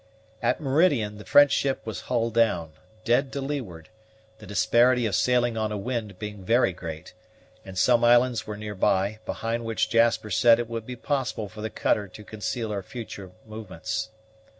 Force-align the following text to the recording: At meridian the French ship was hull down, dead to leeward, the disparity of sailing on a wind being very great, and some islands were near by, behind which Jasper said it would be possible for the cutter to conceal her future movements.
At 0.41 0.59
meridian 0.59 1.19
the 1.19 1.25
French 1.25 1.51
ship 1.51 1.85
was 1.85 2.01
hull 2.09 2.31
down, 2.31 2.71
dead 3.05 3.31
to 3.33 3.39
leeward, 3.39 3.89
the 4.39 4.47
disparity 4.47 5.05
of 5.05 5.13
sailing 5.13 5.57
on 5.57 5.71
a 5.71 5.77
wind 5.77 6.17
being 6.17 6.43
very 6.43 6.73
great, 6.73 7.13
and 7.63 7.77
some 7.77 8.03
islands 8.03 8.47
were 8.47 8.57
near 8.57 8.73
by, 8.73 9.19
behind 9.27 9.63
which 9.63 9.91
Jasper 9.91 10.31
said 10.31 10.57
it 10.57 10.67
would 10.67 10.87
be 10.87 10.95
possible 10.95 11.47
for 11.49 11.61
the 11.61 11.69
cutter 11.69 12.07
to 12.07 12.23
conceal 12.23 12.71
her 12.71 12.81
future 12.81 13.29
movements. 13.45 14.09